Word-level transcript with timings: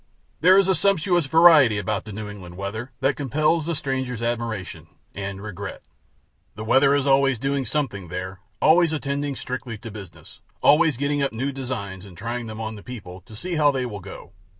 There 0.39 0.57
is 0.57 0.67
a 0.67 0.73
sumptuous 0.73 1.27
variety 1.27 1.77
about 1.77 2.05
the 2.05 2.11
New 2.11 2.27
England 2.27 2.57
weather 2.57 2.91
that 3.01 3.15
compels 3.15 3.67
the 3.67 3.75
stranger's 3.75 4.23
admiration 4.23 4.87
and 5.13 5.43
regret. 5.43 5.83
The 6.55 6.63
weather 6.65 6.95
is 6.95 7.05
always 7.05 7.37
doing 7.37 7.67
something 7.67 8.07
there; 8.07 8.39
always 8.59 8.93
attending 8.93 9.35
strictly 9.35 9.77
to 9.77 9.91
business; 9.91 10.39
always 10.63 10.97
getting 10.97 11.21
up 11.21 11.31
new 11.33 11.51
designs 11.51 12.03
and 12.03 12.17
trying 12.17 12.47
them 12.47 12.59
on 12.59 12.73
the 12.77 12.81
people 12.81 13.21
to 13.27 13.35
see 13.35 13.57
how 13.57 13.69
they 13.69 13.85
will 13.85 13.99
go. 13.99 14.31